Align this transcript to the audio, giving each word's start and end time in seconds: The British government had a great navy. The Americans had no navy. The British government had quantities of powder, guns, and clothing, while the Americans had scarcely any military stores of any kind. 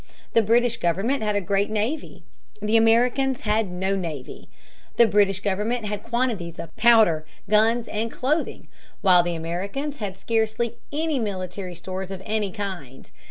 The 0.33 0.41
British 0.41 0.77
government 0.77 1.21
had 1.21 1.35
a 1.35 1.41
great 1.41 1.69
navy. 1.69 2.23
The 2.59 2.75
Americans 2.75 3.41
had 3.41 3.69
no 3.69 3.95
navy. 3.95 4.49
The 4.97 5.05
British 5.05 5.41
government 5.41 5.85
had 5.85 6.01
quantities 6.01 6.57
of 6.57 6.75
powder, 6.75 7.23
guns, 7.47 7.87
and 7.87 8.11
clothing, 8.11 8.67
while 9.01 9.21
the 9.21 9.35
Americans 9.35 9.99
had 9.99 10.17
scarcely 10.17 10.77
any 10.91 11.19
military 11.19 11.75
stores 11.75 12.09
of 12.09 12.23
any 12.25 12.51
kind. 12.51 13.11